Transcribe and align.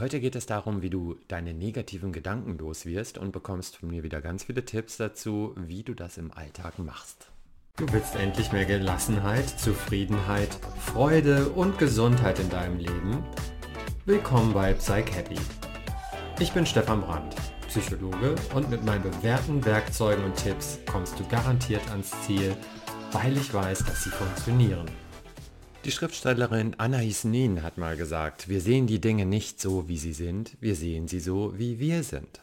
Heute 0.00 0.20
geht 0.20 0.36
es 0.36 0.46
darum, 0.46 0.80
wie 0.80 0.90
du 0.90 1.16
deine 1.26 1.52
negativen 1.52 2.12
Gedanken 2.12 2.56
los 2.56 2.86
wirst 2.86 3.18
und 3.18 3.32
bekommst 3.32 3.78
von 3.78 3.88
mir 3.88 4.04
wieder 4.04 4.20
ganz 4.20 4.44
viele 4.44 4.64
Tipps 4.64 4.96
dazu, 4.96 5.56
wie 5.56 5.82
du 5.82 5.92
das 5.92 6.18
im 6.18 6.30
Alltag 6.30 6.78
machst. 6.78 7.32
Du 7.78 7.92
willst 7.92 8.14
endlich 8.14 8.52
mehr 8.52 8.64
Gelassenheit, 8.64 9.48
Zufriedenheit, 9.48 10.56
Freude 10.78 11.48
und 11.48 11.78
Gesundheit 11.78 12.38
in 12.38 12.48
deinem 12.48 12.78
Leben? 12.78 13.24
Willkommen 14.06 14.52
bei 14.52 14.72
Psych 14.74 15.16
Happy. 15.16 15.40
Ich 16.38 16.52
bin 16.52 16.64
Stefan 16.64 17.00
Brandt, 17.00 17.34
Psychologe 17.66 18.36
und 18.54 18.70
mit 18.70 18.84
meinen 18.84 19.02
bewährten 19.02 19.64
Werkzeugen 19.64 20.24
und 20.24 20.36
Tipps 20.36 20.78
kommst 20.86 21.18
du 21.18 21.26
garantiert 21.26 21.90
ans 21.90 22.12
Ziel, 22.24 22.56
weil 23.10 23.36
ich 23.36 23.52
weiß, 23.52 23.84
dass 23.84 24.04
sie 24.04 24.10
funktionieren. 24.10 24.86
Die 25.88 25.92
Schriftstellerin 25.92 26.74
Anais 26.78 27.24
Nin 27.24 27.62
hat 27.62 27.78
mal 27.78 27.96
gesagt, 27.96 28.50
wir 28.50 28.60
sehen 28.60 28.86
die 28.86 29.00
Dinge 29.00 29.24
nicht 29.24 29.58
so, 29.58 29.88
wie 29.88 29.96
sie 29.96 30.12
sind, 30.12 30.54
wir 30.60 30.76
sehen 30.76 31.08
sie 31.08 31.18
so, 31.18 31.58
wie 31.58 31.78
wir 31.78 32.02
sind. 32.02 32.42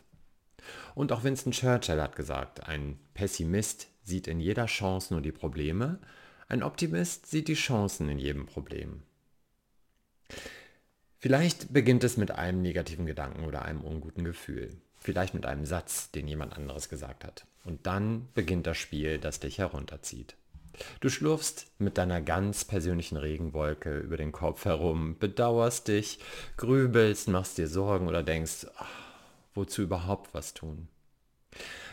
Und 0.96 1.12
auch 1.12 1.24
Winston 1.24 1.52
Churchill 1.52 2.02
hat 2.02 2.16
gesagt, 2.16 2.68
ein 2.68 2.98
Pessimist 3.14 3.86
sieht 4.02 4.28
in 4.28 4.40
jeder 4.40 4.66
Chance 4.66 5.14
nur 5.14 5.22
die 5.22 5.32
Probleme, 5.32 6.00
ein 6.48 6.64
Optimist 6.64 7.28
sieht 7.28 7.48
die 7.48 7.54
Chancen 7.54 8.10
in 8.10 8.18
jedem 8.18 8.48
Problem. 8.48 9.04
Vielleicht 11.20 11.72
beginnt 11.72 12.04
es 12.04 12.18
mit 12.18 12.32
einem 12.32 12.64
negativen 12.64 13.06
Gedanken 13.06 13.46
oder 13.46 13.62
einem 13.62 13.82
unguten 13.82 14.24
Gefühl. 14.24 14.76
Vielleicht 14.98 15.36
mit 15.36 15.46
einem 15.46 15.68
Satz, 15.68 16.10
den 16.10 16.28
jemand 16.28 16.58
anderes 16.58 16.90
gesagt 16.90 17.24
hat. 17.24 17.46
Und 17.64 17.86
dann 17.86 18.28
beginnt 18.34 18.66
das 18.66 18.80
Spiel, 18.80 19.20
das 19.20 19.40
dich 19.40 19.60
herunterzieht. 19.60 20.36
Du 21.00 21.10
schlurfst 21.10 21.68
mit 21.78 21.98
deiner 21.98 22.22
ganz 22.22 22.66
persönlichen 22.66 23.18
Regenwolke 23.18 23.98
über 23.98 24.18
den 24.18 24.32
Kopf 24.32 24.66
herum, 24.66 25.18
bedauerst 25.20 25.88
dich, 25.88 26.20
grübelst, 26.58 27.28
machst 27.28 27.58
dir 27.58 27.68
Sorgen 27.68 28.08
oder 28.08 28.24
denkst, 28.24 28.68
ach, 28.78 28.90
wozu 29.54 29.84
überhaupt 29.84 30.34
was 30.34 30.54
tun? 30.54 30.88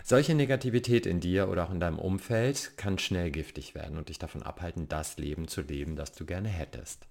Solche 0.05 0.34
Negativität 0.34 1.06
in 1.06 1.20
dir 1.20 1.48
oder 1.48 1.64
auch 1.64 1.72
in 1.72 1.78
deinem 1.78 1.98
Umfeld 1.98 2.77
kann 2.77 2.98
schnell 2.98 3.30
giftig 3.30 3.74
werden 3.74 3.97
und 3.97 4.08
dich 4.08 4.19
davon 4.19 4.42
abhalten, 4.42 4.89
das 4.89 5.17
Leben 5.17 5.46
zu 5.46 5.62
leben, 5.62 5.94
das 5.94 6.12
du 6.12 6.27
gerne 6.27 6.48
hättest. 6.48 7.06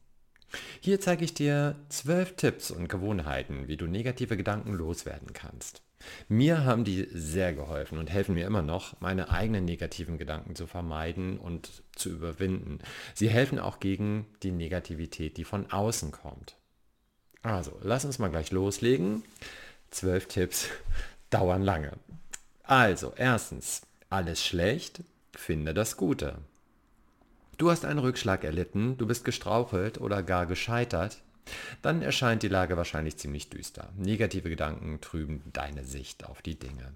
Hier 0.81 0.99
zeige 0.99 1.23
ich 1.23 1.33
dir 1.33 1.75
zwölf 1.87 2.35
Tipps 2.35 2.71
und 2.71 2.89
Gewohnheiten, 2.89 3.69
wie 3.69 3.77
du 3.77 3.87
negative 3.87 4.35
Gedanken 4.35 4.73
loswerden 4.73 5.31
kannst. 5.31 5.81
Mir 6.27 6.63
haben 6.63 6.83
die 6.83 7.07
sehr 7.11 7.53
geholfen 7.53 7.97
und 7.97 8.09
helfen 8.09 8.35
mir 8.35 8.45
immer 8.45 8.61
noch, 8.61 8.99
meine 9.01 9.29
eigenen 9.29 9.65
negativen 9.65 10.17
Gedanken 10.17 10.55
zu 10.55 10.67
vermeiden 10.67 11.37
und 11.37 11.83
zu 11.95 12.09
überwinden. 12.09 12.79
Sie 13.13 13.29
helfen 13.29 13.59
auch 13.59 13.79
gegen 13.79 14.25
die 14.43 14.51
Negativität, 14.51 15.37
die 15.37 15.43
von 15.43 15.71
außen 15.71 16.11
kommt. 16.11 16.55
Also, 17.43 17.77
lass 17.81 18.05
uns 18.05 18.19
mal 18.19 18.29
gleich 18.29 18.51
loslegen. 18.51 19.23
Zwölf 19.89 20.27
Tipps 20.27 20.69
dauern 21.29 21.63
lange. 21.63 21.93
Also, 22.63 23.13
erstens, 23.15 23.81
alles 24.09 24.45
schlecht, 24.45 25.03
finde 25.35 25.73
das 25.73 25.97
Gute. 25.97 26.37
Du 27.57 27.69
hast 27.69 27.85
einen 27.85 27.99
Rückschlag 27.99 28.43
erlitten, 28.43 28.97
du 28.97 29.05
bist 29.05 29.23
gestrauchelt 29.23 29.99
oder 30.01 30.23
gar 30.23 30.45
gescheitert, 30.45 31.21
dann 31.81 32.01
erscheint 32.01 32.43
die 32.43 32.47
Lage 32.47 32.77
wahrscheinlich 32.77 33.17
ziemlich 33.17 33.49
düster. 33.49 33.91
Negative 33.97 34.49
Gedanken 34.49 35.01
trüben 35.01 35.43
deine 35.53 35.85
Sicht 35.85 36.25
auf 36.25 36.41
die 36.41 36.57
Dinge. 36.57 36.93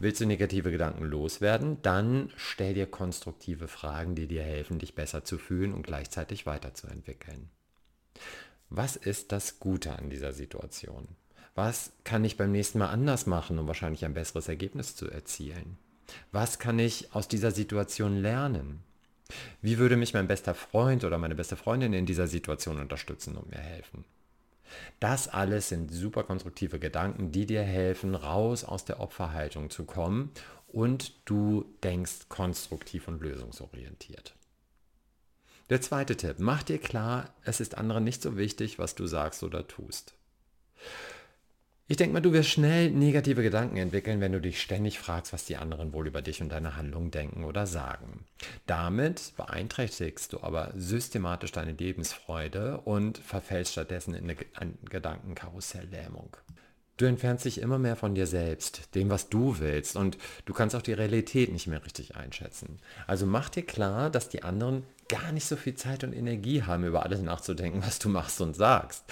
Willst 0.00 0.20
du 0.20 0.26
negative 0.26 0.70
Gedanken 0.70 1.04
loswerden, 1.04 1.82
dann 1.82 2.30
stell 2.36 2.74
dir 2.74 2.86
konstruktive 2.86 3.66
Fragen, 3.66 4.14
die 4.14 4.28
dir 4.28 4.44
helfen, 4.44 4.78
dich 4.78 4.94
besser 4.94 5.24
zu 5.24 5.38
fühlen 5.38 5.72
und 5.72 5.82
gleichzeitig 5.82 6.46
weiterzuentwickeln. 6.46 7.50
Was 8.70 8.94
ist 8.94 9.32
das 9.32 9.58
Gute 9.58 9.98
an 9.98 10.08
dieser 10.08 10.32
Situation? 10.32 11.08
Was 11.56 11.90
kann 12.04 12.24
ich 12.24 12.36
beim 12.36 12.52
nächsten 12.52 12.78
Mal 12.78 12.90
anders 12.90 13.26
machen, 13.26 13.58
um 13.58 13.66
wahrscheinlich 13.66 14.04
ein 14.04 14.14
besseres 14.14 14.46
Ergebnis 14.46 14.94
zu 14.94 15.10
erzielen? 15.10 15.78
Was 16.30 16.60
kann 16.60 16.78
ich 16.78 17.12
aus 17.12 17.26
dieser 17.26 17.50
Situation 17.50 18.22
lernen? 18.22 18.84
Wie 19.60 19.78
würde 19.78 19.96
mich 19.96 20.14
mein 20.14 20.28
bester 20.28 20.54
Freund 20.54 21.04
oder 21.04 21.18
meine 21.18 21.34
beste 21.34 21.56
Freundin 21.56 21.92
in 21.92 22.06
dieser 22.06 22.26
Situation 22.26 22.78
unterstützen 22.78 23.36
und 23.36 23.50
mir 23.50 23.58
helfen? 23.58 24.04
Das 25.00 25.28
alles 25.28 25.68
sind 25.68 25.92
super 25.92 26.24
konstruktive 26.24 26.78
Gedanken, 26.78 27.32
die 27.32 27.46
dir 27.46 27.62
helfen, 27.62 28.14
raus 28.14 28.64
aus 28.64 28.84
der 28.84 29.00
Opferhaltung 29.00 29.70
zu 29.70 29.84
kommen 29.84 30.30
und 30.68 31.14
du 31.24 31.64
denkst 31.82 32.28
konstruktiv 32.28 33.08
und 33.08 33.22
lösungsorientiert. 33.22 34.34
Der 35.70 35.80
zweite 35.80 36.16
Tipp, 36.16 36.36
mach 36.38 36.62
dir 36.62 36.78
klar, 36.78 37.34
es 37.44 37.60
ist 37.60 37.76
anderen 37.76 38.04
nicht 38.04 38.22
so 38.22 38.36
wichtig, 38.36 38.78
was 38.78 38.94
du 38.94 39.06
sagst 39.06 39.42
oder 39.42 39.66
tust. 39.66 40.14
Ich 41.90 41.96
denke 41.96 42.12
mal, 42.12 42.20
du 42.20 42.34
wirst 42.34 42.50
schnell 42.50 42.90
negative 42.90 43.42
Gedanken 43.42 43.78
entwickeln, 43.78 44.20
wenn 44.20 44.32
du 44.32 44.42
dich 44.42 44.60
ständig 44.60 44.98
fragst, 44.98 45.32
was 45.32 45.46
die 45.46 45.56
anderen 45.56 45.94
wohl 45.94 46.06
über 46.06 46.20
dich 46.20 46.42
und 46.42 46.50
deine 46.50 46.76
Handlung 46.76 47.10
denken 47.10 47.44
oder 47.44 47.66
sagen. 47.66 48.26
Damit 48.66 49.32
beeinträchtigst 49.38 50.34
du 50.34 50.42
aber 50.42 50.70
systematisch 50.76 51.50
deine 51.50 51.72
Lebensfreude 51.72 52.82
und 52.82 53.16
verfällst 53.16 53.72
stattdessen 53.72 54.12
in 54.12 54.24
eine 54.24 54.74
Gedankenkarusselllähmung. 54.90 56.36
Du 56.98 57.06
entfernst 57.06 57.46
dich 57.46 57.58
immer 57.58 57.78
mehr 57.78 57.96
von 57.96 58.14
dir 58.14 58.26
selbst, 58.26 58.94
dem, 58.94 59.08
was 59.08 59.30
du 59.30 59.58
willst, 59.58 59.96
und 59.96 60.18
du 60.44 60.52
kannst 60.52 60.76
auch 60.76 60.82
die 60.82 60.92
Realität 60.92 61.50
nicht 61.50 61.68
mehr 61.68 61.82
richtig 61.86 62.16
einschätzen. 62.16 62.80
Also 63.06 63.24
mach 63.24 63.48
dir 63.48 63.64
klar, 63.64 64.10
dass 64.10 64.28
die 64.28 64.42
anderen 64.42 64.82
gar 65.08 65.32
nicht 65.32 65.46
so 65.46 65.56
viel 65.56 65.74
Zeit 65.74 66.04
und 66.04 66.12
Energie 66.12 66.64
haben, 66.64 66.84
über 66.84 67.04
alles 67.04 67.22
nachzudenken, 67.22 67.82
was 67.82 67.98
du 67.98 68.10
machst 68.10 68.42
und 68.42 68.54
sagst. 68.54 69.04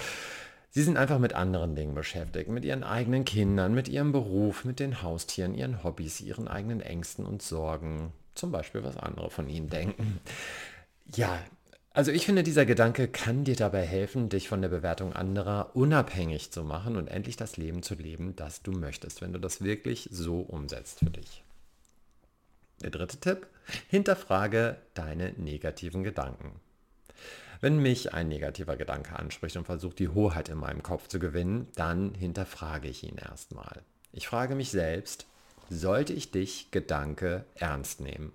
Sie 0.69 0.83
sind 0.83 0.97
einfach 0.97 1.19
mit 1.19 1.33
anderen 1.33 1.75
Dingen 1.75 1.95
beschäftigt, 1.95 2.49
mit 2.49 2.65
ihren 2.65 2.83
eigenen 2.83 3.25
Kindern, 3.25 3.73
mit 3.73 3.87
ihrem 3.87 4.11
Beruf, 4.11 4.65
mit 4.65 4.79
den 4.79 5.01
Haustieren, 5.01 5.55
ihren 5.55 5.83
Hobbys, 5.83 6.21
ihren 6.21 6.47
eigenen 6.47 6.81
Ängsten 6.81 7.25
und 7.25 7.41
Sorgen. 7.41 8.11
Zum 8.35 8.51
Beispiel, 8.51 8.83
was 8.83 8.97
andere 8.97 9.29
von 9.29 9.49
ihnen 9.49 9.69
denken. 9.69 10.19
Ja, 11.15 11.39
also 11.97 12.11
ich 12.11 12.27
finde, 12.27 12.43
dieser 12.43 12.67
Gedanke 12.67 13.07
kann 13.07 13.43
dir 13.43 13.55
dabei 13.55 13.83
helfen, 13.83 14.29
dich 14.29 14.47
von 14.47 14.61
der 14.61 14.69
Bewertung 14.69 15.13
anderer 15.13 15.71
unabhängig 15.75 16.51
zu 16.51 16.63
machen 16.63 16.95
und 16.95 17.07
endlich 17.07 17.37
das 17.37 17.57
Leben 17.57 17.81
zu 17.81 17.95
leben, 17.95 18.35
das 18.35 18.61
du 18.61 18.71
möchtest, 18.71 19.21
wenn 19.21 19.33
du 19.33 19.39
das 19.39 19.63
wirklich 19.63 20.07
so 20.11 20.41
umsetzt 20.41 20.99
für 20.99 21.09
dich. 21.09 21.43
Der 22.83 22.91
dritte 22.91 23.17
Tipp, 23.17 23.47
hinterfrage 23.87 24.77
deine 24.93 25.33
negativen 25.37 26.03
Gedanken. 26.03 26.51
Wenn 27.59 27.79
mich 27.79 28.13
ein 28.13 28.27
negativer 28.27 28.75
Gedanke 28.75 29.17
anspricht 29.17 29.57
und 29.57 29.65
versucht, 29.65 29.99
die 29.99 30.09
Hoheit 30.09 30.49
in 30.49 30.57
meinem 30.57 30.83
Kopf 30.83 31.07
zu 31.07 31.19
gewinnen, 31.19 31.67
dann 31.75 32.13
hinterfrage 32.13 32.87
ich 32.87 33.03
ihn 33.03 33.17
erstmal. 33.17 33.81
Ich 34.11 34.27
frage 34.27 34.55
mich 34.55 34.69
selbst, 34.69 35.25
sollte 35.69 36.13
ich 36.13 36.31
dich, 36.31 36.71
Gedanke, 36.71 37.45
ernst 37.55 37.99
nehmen? 37.99 38.31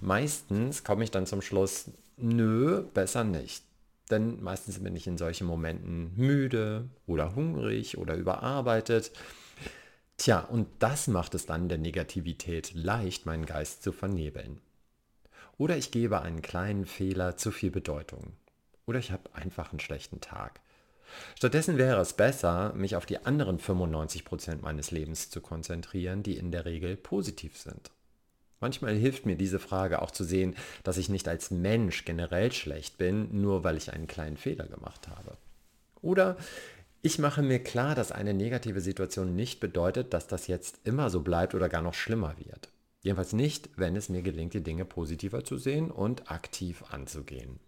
Meistens 0.00 0.84
komme 0.84 1.04
ich 1.04 1.10
dann 1.10 1.26
zum 1.26 1.42
Schluss, 1.42 1.90
nö, 2.16 2.82
besser 2.94 3.24
nicht. 3.24 3.64
Denn 4.10 4.42
meistens 4.42 4.82
bin 4.82 4.96
ich 4.96 5.06
in 5.06 5.18
solchen 5.18 5.46
Momenten 5.46 6.12
müde 6.16 6.88
oder 7.06 7.34
hungrig 7.34 7.98
oder 7.98 8.14
überarbeitet. 8.14 9.10
Tja, 10.16 10.40
und 10.40 10.66
das 10.78 11.08
macht 11.08 11.34
es 11.34 11.46
dann 11.46 11.68
der 11.68 11.78
Negativität 11.78 12.72
leicht, 12.74 13.26
meinen 13.26 13.44
Geist 13.44 13.82
zu 13.82 13.92
vernebeln. 13.92 14.60
Oder 15.58 15.76
ich 15.76 15.90
gebe 15.90 16.22
einen 16.22 16.40
kleinen 16.40 16.86
Fehler 16.86 17.36
zu 17.36 17.50
viel 17.50 17.70
Bedeutung. 17.70 18.32
Oder 18.86 19.00
ich 19.00 19.10
habe 19.10 19.34
einfach 19.34 19.70
einen 19.70 19.80
schlechten 19.80 20.20
Tag. 20.20 20.60
Stattdessen 21.36 21.78
wäre 21.78 22.00
es 22.00 22.12
besser, 22.12 22.72
mich 22.74 22.96
auf 22.96 23.06
die 23.06 23.24
anderen 23.24 23.58
95% 23.58 24.62
meines 24.62 24.90
Lebens 24.90 25.30
zu 25.30 25.40
konzentrieren, 25.40 26.22
die 26.22 26.36
in 26.36 26.52
der 26.52 26.64
Regel 26.64 26.96
positiv 26.96 27.56
sind. 27.56 27.90
Manchmal 28.60 28.94
hilft 28.94 29.26
mir 29.26 29.36
diese 29.36 29.58
Frage 29.58 30.02
auch 30.02 30.10
zu 30.10 30.24
sehen, 30.24 30.56
dass 30.82 30.96
ich 30.96 31.08
nicht 31.08 31.28
als 31.28 31.50
Mensch 31.50 32.04
generell 32.04 32.52
schlecht 32.52 32.98
bin, 32.98 33.40
nur 33.40 33.64
weil 33.64 33.76
ich 33.76 33.92
einen 33.92 34.06
kleinen 34.06 34.36
Fehler 34.36 34.66
gemacht 34.66 35.08
habe. 35.08 35.36
Oder 36.02 36.36
ich 37.02 37.18
mache 37.18 37.42
mir 37.42 37.62
klar, 37.62 37.94
dass 37.94 38.12
eine 38.12 38.34
negative 38.34 38.80
Situation 38.80 39.36
nicht 39.36 39.60
bedeutet, 39.60 40.12
dass 40.12 40.26
das 40.26 40.48
jetzt 40.48 40.80
immer 40.84 41.10
so 41.10 41.20
bleibt 41.20 41.54
oder 41.54 41.68
gar 41.68 41.82
noch 41.82 41.94
schlimmer 41.94 42.34
wird. 42.38 42.68
Jedenfalls 43.08 43.32
nicht, 43.32 43.70
wenn 43.76 43.96
es 43.96 44.10
mir 44.10 44.20
gelingt, 44.20 44.52
die 44.52 44.62
Dinge 44.62 44.84
positiver 44.84 45.42
zu 45.42 45.56
sehen 45.56 45.90
und 45.90 46.30
aktiv 46.30 46.84
anzugehen. 46.90 47.58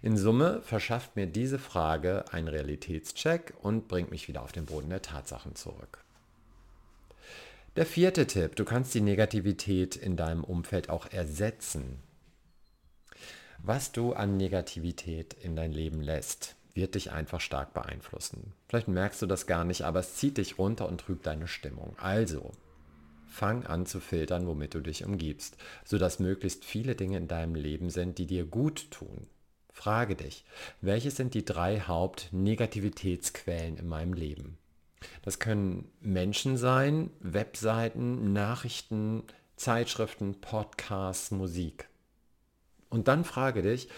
In 0.00 0.16
Summe 0.16 0.62
verschafft 0.62 1.14
mir 1.14 1.26
diese 1.26 1.58
Frage 1.58 2.24
einen 2.32 2.48
Realitätscheck 2.48 3.52
und 3.60 3.86
bringt 3.86 4.10
mich 4.10 4.28
wieder 4.28 4.40
auf 4.40 4.52
den 4.52 4.64
Boden 4.64 4.88
der 4.88 5.02
Tatsachen 5.02 5.56
zurück. 5.56 6.02
Der 7.76 7.84
vierte 7.84 8.26
Tipp, 8.26 8.56
du 8.56 8.64
kannst 8.64 8.94
die 8.94 9.02
Negativität 9.02 9.94
in 9.94 10.16
deinem 10.16 10.42
Umfeld 10.42 10.88
auch 10.88 11.12
ersetzen. 11.12 11.98
Was 13.58 13.92
du 13.92 14.14
an 14.14 14.38
Negativität 14.38 15.34
in 15.34 15.54
dein 15.54 15.72
Leben 15.72 16.00
lässt, 16.00 16.56
wird 16.72 16.94
dich 16.94 17.12
einfach 17.12 17.42
stark 17.42 17.74
beeinflussen. 17.74 18.54
Vielleicht 18.68 18.88
merkst 18.88 19.20
du 19.20 19.26
das 19.26 19.46
gar 19.46 19.66
nicht, 19.66 19.82
aber 19.82 20.00
es 20.00 20.14
zieht 20.14 20.38
dich 20.38 20.56
runter 20.56 20.88
und 20.88 21.02
trübt 21.02 21.26
deine 21.26 21.46
Stimmung. 21.46 21.94
Also, 21.98 22.52
Fang 23.30 23.64
an 23.64 23.86
zu 23.86 24.00
filtern, 24.00 24.46
womit 24.46 24.74
du 24.74 24.80
dich 24.80 25.04
umgibst, 25.04 25.56
sodass 25.84 26.18
möglichst 26.18 26.64
viele 26.64 26.94
Dinge 26.94 27.16
in 27.16 27.28
deinem 27.28 27.54
Leben 27.54 27.88
sind, 27.88 28.18
die 28.18 28.26
dir 28.26 28.44
gut 28.44 28.90
tun. 28.90 29.28
Frage 29.72 30.16
dich, 30.16 30.44
welche 30.80 31.10
sind 31.10 31.32
die 31.34 31.44
drei 31.44 31.80
Hauptnegativitätsquellen 31.80 33.76
in 33.78 33.88
meinem 33.88 34.12
Leben? 34.12 34.58
Das 35.22 35.38
können 35.38 35.90
Menschen 36.00 36.56
sein, 36.56 37.10
Webseiten, 37.20 38.32
Nachrichten, 38.32 39.22
Zeitschriften, 39.56 40.40
Podcasts, 40.40 41.30
Musik. 41.30 41.88
Und 42.90 43.08
dann 43.08 43.24
frage 43.24 43.62
dich, 43.62 43.88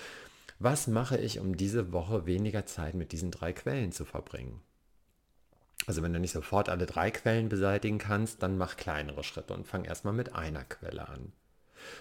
was 0.58 0.86
mache 0.86 1.16
ich, 1.16 1.40
um 1.40 1.56
diese 1.56 1.92
Woche 1.92 2.26
weniger 2.26 2.66
Zeit 2.66 2.94
mit 2.94 3.10
diesen 3.10 3.30
drei 3.30 3.52
Quellen 3.52 3.90
zu 3.90 4.04
verbringen? 4.04 4.60
Also 5.86 6.02
wenn 6.02 6.12
du 6.12 6.20
nicht 6.20 6.32
sofort 6.32 6.68
alle 6.68 6.86
drei 6.86 7.10
Quellen 7.10 7.48
beseitigen 7.48 7.98
kannst, 7.98 8.42
dann 8.42 8.56
mach 8.56 8.76
kleinere 8.76 9.24
Schritte 9.24 9.54
und 9.54 9.66
fang 9.66 9.84
erstmal 9.84 10.14
mit 10.14 10.34
einer 10.34 10.64
Quelle 10.64 11.08
an. 11.08 11.32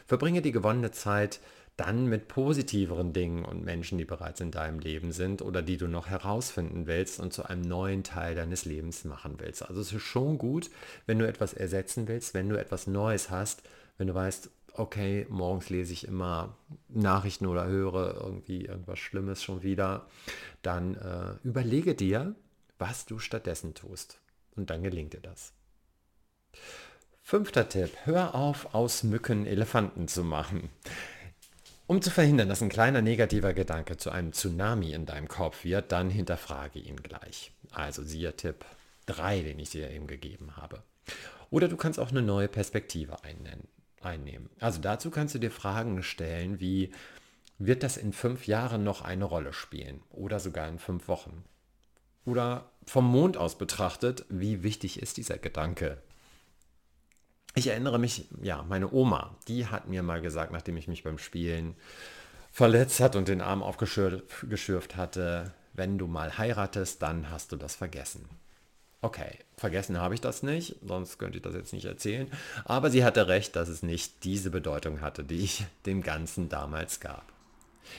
Verbringe 0.06 0.42
die 0.42 0.52
gewonnene 0.52 0.92
Zeit 0.92 1.40
dann 1.78 2.06
mit 2.06 2.28
positiveren 2.28 3.14
Dingen 3.14 3.44
und 3.44 3.64
Menschen, 3.64 3.98
die 3.98 4.06
bereits 4.06 4.40
in 4.40 4.52
deinem 4.52 4.80
Leben 4.80 5.12
sind 5.12 5.42
oder 5.42 5.62
die 5.62 5.78
du 5.78 5.88
noch 5.88 6.08
herausfinden 6.08 6.86
willst 6.86 7.20
und 7.20 7.34
zu 7.34 7.44
einem 7.44 7.62
neuen 7.62 8.04
Teil 8.04 8.36
deines 8.36 8.66
Lebens 8.66 9.04
machen 9.06 9.36
willst. 9.40 9.68
Also 9.68 9.82
es 9.82 9.92
ist 9.92 10.04
schon 10.04 10.38
gut, 10.38 10.70
wenn 11.08 11.18
du 11.18 11.28
etwas 11.28 11.54
ersetzen 11.54 12.08
willst, 12.08 12.34
wenn 12.34 12.50
du 12.50 12.60
etwas 12.60 12.88
Neues 12.88 13.32
hast, 13.32 13.64
wenn 13.98 14.08
du 14.08 14.14
weißt, 14.14 14.52
okay, 14.74 15.26
morgens 15.30 15.70
lese 15.70 15.94
ich 15.94 16.08
immer 16.08 16.56
Nachrichten 16.88 17.48
oder 17.48 17.66
höre 17.66 18.22
irgendwie 18.22 18.66
irgendwas 18.66 19.00
Schlimmes 19.00 19.42
schon 19.42 19.64
wieder, 19.64 20.08
dann 20.62 20.96
äh, 20.96 21.48
überlege 21.48 21.96
dir, 21.96 22.36
was 22.82 23.06
du 23.06 23.20
stattdessen 23.20 23.76
tust. 23.76 24.20
Und 24.56 24.70
dann 24.70 24.84
gelingt 24.84 25.14
dir 25.14 25.22
das. 25.22 25.54
Fünfter 27.22 27.70
Tipp, 27.70 27.92
hör 28.04 28.36
auf, 28.36 28.74
aus 28.74 29.04
Mücken 29.04 29.46
Elefanten 29.46 30.08
zu 30.08 30.24
machen. 30.24 30.70
Um 31.88 32.02
zu 32.02 32.10
verhindern, 32.10 32.50
dass 32.50 32.62
ein 32.62 32.70
kleiner 32.70 33.02
negativer 33.02 33.54
Gedanke 33.54 33.98
zu 33.98 34.10
einem 34.10 34.34
Tsunami 34.34 34.94
in 34.94 35.06
deinem 35.06 35.28
Kopf 35.28 35.64
wird, 35.64 35.92
dann 35.92 36.10
hinterfrage 36.10 36.80
ihn 36.80 36.98
gleich. 36.98 37.52
Also 37.72 38.04
siehe 38.04 38.36
Tipp 38.36 38.66
3, 39.06 39.42
den 39.44 39.60
ich 39.60 39.70
dir 39.70 39.90
eben 39.92 40.08
gegeben 40.08 40.58
habe. 40.58 40.84
Oder 41.50 41.68
du 41.68 41.78
kannst 41.78 42.00
auch 42.00 42.10
eine 42.10 42.22
neue 42.22 42.48
Perspektive 42.48 43.18
einnehmen. 44.02 44.50
Also 44.60 44.82
dazu 44.82 45.12
kannst 45.12 45.36
du 45.36 45.40
dir 45.40 45.52
Fragen 45.52 46.02
stellen 46.02 46.60
wie, 46.60 46.92
wird 47.60 47.84
das 47.84 47.98
in 47.98 48.12
fünf 48.12 48.48
Jahren 48.48 48.84
noch 48.84 49.02
eine 49.02 49.26
Rolle 49.26 49.54
spielen? 49.54 50.02
Oder 50.10 50.40
sogar 50.40 50.68
in 50.68 50.80
fünf 50.80 51.08
Wochen? 51.08 51.44
Oder 52.26 52.70
vom 52.86 53.06
Mond 53.06 53.38
aus 53.38 53.58
betrachtet, 53.58 54.26
wie 54.30 54.64
wichtig 54.64 55.02
ist 55.02 55.18
dieser 55.18 55.38
Gedanke 55.38 55.98
ich 57.56 57.68
erinnere 57.68 58.00
mich, 58.00 58.26
ja, 58.42 58.64
meine 58.64 58.92
Oma, 58.92 59.36
die 59.48 59.68
hat 59.68 59.88
mir 59.88 60.04
mal 60.04 60.22
gesagt, 60.22 60.52
nachdem 60.52 60.78
ich 60.78 60.88
mich 60.88 61.04
beim 61.04 61.18
Spielen 61.18 61.76
verletzt 62.52 63.00
hat 63.00 63.16
und 63.16 63.28
den 63.28 63.42
Arm 63.42 63.64
aufgeschürft 63.64 64.96
hatte, 64.96 65.54
wenn 65.74 65.98
du 65.98 66.08
mal 66.08 66.38
heiratest, 66.38 67.02
dann 67.02 67.30
hast 67.30 67.52
du 67.52 67.56
das 67.56 67.76
vergessen. 67.76 68.28
Okay, 69.02 69.40
vergessen 69.58 69.98
habe 69.98 70.14
ich 70.14 70.22
das 70.22 70.44
nicht, 70.44 70.76
sonst 70.86 71.18
könnte 71.18 71.38
ich 71.38 71.42
das 71.42 71.56
jetzt 71.56 71.74
nicht 71.74 71.86
erzählen. 71.86 72.30
Aber 72.66 72.92
sie 72.92 73.04
hatte 73.04 73.28
recht, 73.28 73.56
dass 73.56 73.68
es 73.68 73.84
nicht 73.84 74.24
diese 74.24 74.52
Bedeutung 74.52 75.02
hatte, 75.02 75.24
die 75.24 75.40
ich 75.40 75.66
dem 75.86 76.04
Ganzen 76.04 76.50
damals 76.50 77.00
gab. 77.00 77.26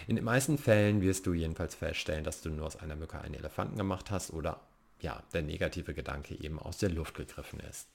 In 0.07 0.17
den 0.17 0.25
meisten 0.25 0.59
Fällen 0.59 1.01
wirst 1.01 1.27
du 1.27 1.35
jedenfalls 1.35 1.75
feststellen, 1.75 2.25
dass 2.25 2.41
du 2.41 2.51
nur 2.51 2.67
aus 2.67 2.77
einer 2.77 2.97
Mücke 2.97 3.21
einen 3.21 3.35
Elefanten 3.35 3.77
gemacht 3.77 4.11
hast 4.11 4.33
oder 4.33 4.61
ja, 5.01 5.23
der 5.35 5.43
negative 5.43 5.95
Gedanke 5.95 6.35
eben 6.35 6.59
aus 6.59 6.79
der 6.79 6.91
Luft 6.91 7.15
gegriffen 7.15 7.61
ist. 7.61 7.89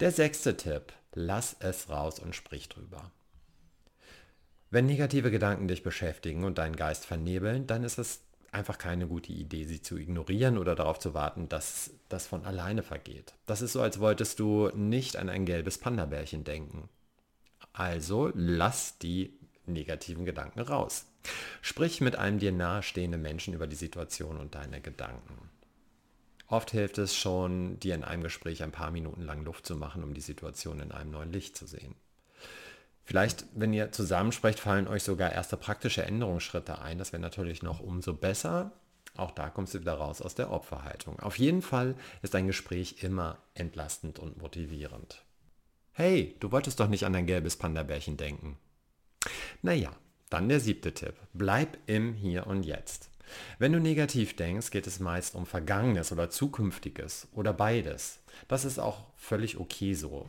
Der 0.00 0.10
sechste 0.10 0.56
Tipp, 0.56 0.92
lass 1.14 1.56
es 1.60 1.88
raus 1.88 2.18
und 2.18 2.34
sprich 2.34 2.68
drüber. 2.68 3.10
Wenn 4.70 4.86
negative 4.86 5.30
Gedanken 5.30 5.68
dich 5.68 5.82
beschäftigen 5.82 6.44
und 6.44 6.58
deinen 6.58 6.76
Geist 6.76 7.06
vernebeln, 7.06 7.66
dann 7.66 7.84
ist 7.84 7.98
es 7.98 8.20
einfach 8.52 8.78
keine 8.78 9.06
gute 9.06 9.32
Idee, 9.32 9.64
sie 9.64 9.80
zu 9.80 9.96
ignorieren 9.96 10.58
oder 10.58 10.74
darauf 10.74 10.98
zu 10.98 11.14
warten, 11.14 11.48
dass 11.48 11.90
das 12.08 12.26
von 12.26 12.44
alleine 12.44 12.82
vergeht. 12.82 13.34
Das 13.46 13.62
ist 13.62 13.72
so, 13.72 13.80
als 13.80 14.00
wolltest 14.00 14.40
du 14.40 14.70
nicht 14.74 15.16
an 15.16 15.28
ein 15.28 15.46
gelbes 15.46 15.78
Panda-Bärchen 15.78 16.44
denken. 16.44 16.88
Also 17.72 18.32
lass 18.34 18.98
die 18.98 19.35
negativen 19.72 20.24
Gedanken 20.24 20.60
raus. 20.60 21.06
Sprich 21.62 22.00
mit 22.00 22.16
einem 22.16 22.38
dir 22.38 22.52
nahestehenden 22.52 23.22
Menschen 23.22 23.54
über 23.54 23.66
die 23.66 23.76
Situation 23.76 24.38
und 24.38 24.54
deine 24.54 24.80
Gedanken. 24.80 25.50
Oft 26.48 26.70
hilft 26.70 26.98
es 26.98 27.16
schon, 27.16 27.80
dir 27.80 27.94
in 27.94 28.04
einem 28.04 28.22
Gespräch 28.22 28.62
ein 28.62 28.72
paar 28.72 28.90
Minuten 28.90 29.22
lang 29.22 29.44
Luft 29.44 29.66
zu 29.66 29.76
machen, 29.76 30.04
um 30.04 30.14
die 30.14 30.20
Situation 30.20 30.80
in 30.80 30.92
einem 30.92 31.10
neuen 31.10 31.32
Licht 31.32 31.56
zu 31.56 31.66
sehen. 31.66 31.96
Vielleicht, 33.02 33.44
wenn 33.54 33.72
ihr 33.72 33.92
zusammensprecht, 33.92 34.58
fallen 34.58 34.88
euch 34.88 35.02
sogar 35.02 35.32
erste 35.32 35.56
praktische 35.56 36.04
Änderungsschritte 36.04 36.80
ein. 36.80 36.98
Das 36.98 37.12
wäre 37.12 37.22
natürlich 37.22 37.62
noch 37.62 37.80
umso 37.80 38.14
besser. 38.14 38.72
Auch 39.16 39.30
da 39.30 39.48
kommst 39.48 39.74
du 39.74 39.80
wieder 39.80 39.94
raus 39.94 40.20
aus 40.20 40.34
der 40.34 40.50
Opferhaltung. 40.50 41.20
Auf 41.20 41.38
jeden 41.38 41.62
Fall 41.62 41.94
ist 42.22 42.34
ein 42.34 42.48
Gespräch 42.48 43.02
immer 43.02 43.38
entlastend 43.54 44.18
und 44.18 44.38
motivierend. 44.38 45.24
Hey, 45.92 46.36
du 46.40 46.52
wolltest 46.52 46.78
doch 46.80 46.88
nicht 46.88 47.06
an 47.06 47.12
dein 47.12 47.26
gelbes 47.26 47.56
Panda-Bärchen 47.56 48.16
denken. 48.16 48.58
Naja, 49.66 49.90
dann 50.30 50.48
der 50.48 50.60
siebte 50.60 50.94
Tipp. 50.94 51.14
Bleib 51.32 51.76
im 51.86 52.14
Hier 52.14 52.46
und 52.46 52.62
Jetzt. 52.62 53.10
Wenn 53.58 53.72
du 53.72 53.80
negativ 53.80 54.36
denkst, 54.36 54.70
geht 54.70 54.86
es 54.86 55.00
meist 55.00 55.34
um 55.34 55.44
Vergangenes 55.44 56.12
oder 56.12 56.30
Zukünftiges 56.30 57.26
oder 57.32 57.52
beides. 57.52 58.20
Das 58.46 58.64
ist 58.64 58.78
auch 58.78 59.06
völlig 59.16 59.58
okay 59.58 59.94
so. 59.94 60.28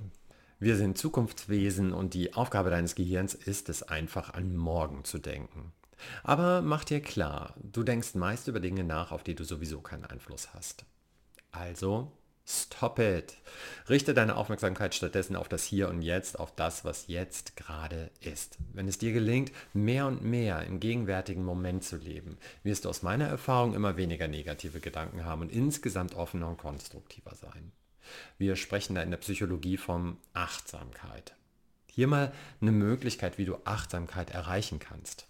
Wir 0.57 0.75
sind 0.75 0.97
Zukunftswesen 0.97 1.93
und 1.93 2.15
die 2.15 2.33
Aufgabe 2.33 2.71
deines 2.71 2.95
Gehirns 2.95 3.35
ist 3.35 3.69
es 3.69 3.83
einfach 3.83 4.33
an 4.33 4.57
morgen 4.57 5.03
zu 5.03 5.19
denken. 5.19 5.71
Aber 6.23 6.63
mach 6.63 6.83
dir 6.83 6.99
klar, 6.99 7.53
du 7.61 7.83
denkst 7.83 8.15
meist 8.15 8.47
über 8.47 8.59
Dinge 8.59 8.83
nach, 8.83 9.11
auf 9.11 9.21
die 9.21 9.35
du 9.35 9.43
sowieso 9.43 9.81
keinen 9.81 10.05
Einfluss 10.05 10.55
hast. 10.55 10.83
Also 11.51 12.11
Stop 12.49 12.99
it. 12.99 13.35
Richte 13.89 14.13
deine 14.13 14.37
Aufmerksamkeit 14.37 14.95
stattdessen 14.95 15.35
auf 15.35 15.49
das 15.49 15.65
Hier 15.65 15.89
und 15.89 16.01
Jetzt, 16.01 16.39
auf 16.39 16.55
das, 16.55 16.85
was 16.85 17.07
jetzt 17.07 17.57
gerade 17.57 18.09
ist. 18.21 18.57
Wenn 18.71 18.87
es 18.87 18.97
dir 18.97 19.11
gelingt, 19.11 19.51
mehr 19.73 20.07
und 20.07 20.23
mehr 20.23 20.63
im 20.63 20.79
gegenwärtigen 20.79 21.43
Moment 21.43 21.83
zu 21.83 21.97
leben, 21.97 22.37
wirst 22.63 22.85
du 22.85 22.89
aus 22.89 23.03
meiner 23.03 23.27
Erfahrung 23.27 23.73
immer 23.73 23.97
weniger 23.97 24.29
negative 24.29 24.79
Gedanken 24.79 25.25
haben 25.25 25.41
und 25.41 25.51
insgesamt 25.51 26.15
offener 26.15 26.47
und 26.47 26.57
konstruktiver 26.57 27.35
sein. 27.35 27.73
Wir 28.37 28.55
sprechen 28.55 28.95
da 28.95 29.01
in 29.01 29.11
der 29.11 29.17
Psychologie 29.17 29.75
von 29.75 30.15
Achtsamkeit. 30.33 31.35
Hier 31.87 32.07
mal 32.07 32.31
eine 32.61 32.71
Möglichkeit, 32.71 33.37
wie 33.37 33.45
du 33.45 33.57
Achtsamkeit 33.65 34.31
erreichen 34.31 34.79
kannst. 34.79 35.27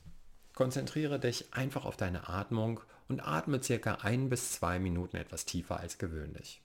Konzentriere 0.54 1.20
dich 1.20 1.52
einfach 1.52 1.86
auf 1.86 1.98
deine 1.98 2.30
Atmung 2.30 2.80
und 3.08 3.22
atme 3.22 3.64
circa 3.64 3.96
ein 4.04 4.30
bis 4.30 4.52
zwei 4.52 4.78
Minuten 4.78 5.18
etwas 5.18 5.46
tiefer 5.46 5.80
als 5.80 5.98
gewöhnlich. 5.98 6.62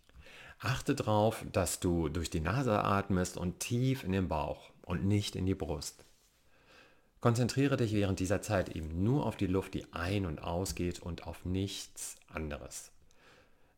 Achte 0.65 0.95
darauf, 0.95 1.45
dass 1.51 1.81
du 1.81 2.09
durch 2.09 2.31
die 2.31 2.41
Nase 2.41 2.85
atmest 2.85 3.37
und 3.37 3.59
tief 3.59 4.05
in 4.05 4.13
den 4.13 4.29
Bauch 4.29 4.71
und 4.83 5.05
nicht 5.05 5.35
in 5.35 5.45
die 5.45 5.57
Brust. 5.57 6.05
Konzentriere 7.21 7.77
dich 7.77 7.93
während 7.93 8.21
dieser 8.21 8.43
Zeit 8.43 8.69
eben 8.69 9.03
nur 9.03 9.27
auf 9.27 9.37
die 9.37 9.49
Luft, 9.49 9.75
die 9.75 9.93
ein- 9.93 10.25
und 10.25 10.41
ausgeht 10.45 11.01
und 11.01 11.27
auf 11.27 11.45
nichts 11.45 12.15
anderes. 12.33 12.93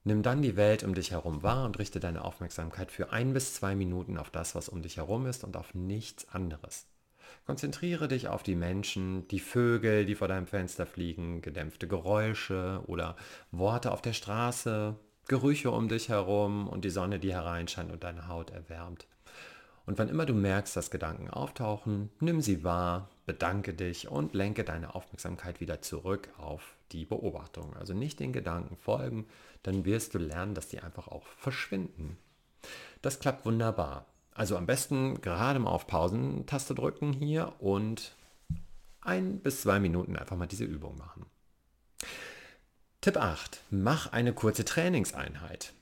Nimm 0.04 0.22
dann 0.22 0.42
die 0.42 0.56
Welt 0.56 0.84
um 0.84 0.94
dich 0.94 1.12
herum 1.12 1.42
wahr 1.42 1.64
und 1.64 1.78
richte 1.78 2.00
deine 2.00 2.22
Aufmerksamkeit 2.22 2.90
für 2.90 3.12
ein 3.12 3.32
bis 3.32 3.54
zwei 3.54 3.74
Minuten 3.74 4.18
auf 4.18 4.28
das, 4.28 4.54
was 4.54 4.68
um 4.68 4.82
dich 4.82 4.98
herum 4.98 5.24
ist 5.24 5.42
und 5.42 5.56
auf 5.56 5.74
nichts 5.74 6.28
anderes. 6.28 6.86
Konzentriere 7.46 8.08
dich 8.08 8.28
auf 8.28 8.42
die 8.42 8.56
Menschen, 8.56 9.26
die 9.28 9.40
Vögel, 9.40 10.04
die 10.04 10.14
vor 10.14 10.28
deinem 10.28 10.46
Fenster 10.46 10.84
fliegen, 10.84 11.40
gedämpfte 11.40 11.88
Geräusche 11.88 12.82
oder 12.86 13.16
Worte 13.50 13.90
auf 13.90 14.02
der 14.02 14.12
Straße, 14.12 14.96
Gerüche 15.26 15.71
um 15.71 15.88
dich 15.88 16.09
herum 16.09 16.69
und 16.69 16.85
die 16.85 16.90
Sonne, 16.90 17.19
die 17.19 17.33
hereinscheint 17.33 17.93
und 17.93 18.04
deine 18.04 18.28
Haut 18.28 18.50
erwärmt. 18.50 19.07
Und 19.87 19.99
wann 19.99 20.09
immer 20.09 20.25
du 20.25 20.35
merkst, 20.35 20.76
dass 20.76 20.90
Gedanken 20.90 21.28
auftauchen, 21.28 22.11
nimm 22.21 22.40
sie 22.40 22.64
wahr, 22.64 23.11
bedanke 23.26 23.75
dich 23.75 24.09
und 24.09 24.35
lenke 24.35 24.64
deine 24.64 24.95
Aufmerksamkeit 24.95 25.61
wieder 25.61 25.83
zurück 25.83 26.28
auf 26.38 26.75
die 26.93 27.04
Beobachtung. 27.04 27.75
Also 27.76 27.93
nicht 27.93 28.21
den 28.21 28.33
Gedanken 28.33 28.76
folgen, 28.76 29.26
dann 29.62 29.85
wirst 29.85 30.14
du 30.14 30.19
lernen, 30.19 30.54
dass 30.54 30.69
die 30.69 30.81
einfach 30.81 31.09
auch 31.09 31.26
verschwinden. 31.26 32.16
Das 33.02 33.21
klappt 33.21 33.45
wunderbar. 33.45 34.07
Also 34.33 34.57
am 34.57 34.66
besten 34.66 35.21
gerade 35.21 35.59
mal 35.59 35.71
auf 35.71 35.87
Pausentaste 35.87 36.75
drücken 36.75 37.12
hier 37.12 37.52
und 37.59 38.14
ein 39.00 39.38
bis 39.40 39.62
zwei 39.62 39.78
Minuten 39.78 40.16
einfach 40.16 40.37
mal 40.37 40.47
diese 40.47 40.64
Übung 40.64 40.97
machen. 40.97 41.26
Tipp 43.04 43.18
8. 43.18 43.61
Mach 43.68 44.12
eine 44.12 44.32
kurze 44.32 44.64
Trainingseinheit. 44.64 45.75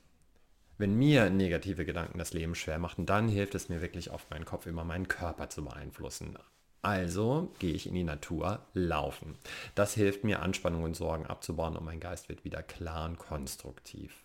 Wenn 0.77 0.99
mir 0.99 1.31
negative 1.31 1.85
Gedanken 1.85 2.19
das 2.19 2.33
Leben 2.33 2.57
schwer 2.57 2.81
machen, 2.81 3.07
dann 3.07 3.29
hilft 3.29 3.55
es 3.55 3.69
mir 3.69 3.81
wirklich 3.81 4.11
oft, 4.11 4.29
meinen 4.33 4.45
Kopf 4.45 4.67
immer 4.67 4.83
meinen 4.83 5.07
Körper 5.07 5.49
zu 5.49 5.65
beeinflussen. 5.65 6.37
Also 6.83 7.53
gehe 7.61 7.75
ich 7.75 7.87
in 7.87 7.95
die 7.95 8.03
Natur 8.03 8.67
laufen. 8.75 9.37
Das 9.77 9.95
hilft 9.95 10.25
mir, 10.25 10.43
Anspannung 10.43 10.83
und 10.83 10.97
Sorgen 10.97 11.27
abzubauen 11.27 11.77
und 11.77 11.85
mein 11.85 12.01
Geist 12.01 12.29
wird 12.29 12.45
wieder 12.45 12.61
klar 12.61 13.09
und 13.09 13.21
konstruktiv. 13.21 14.25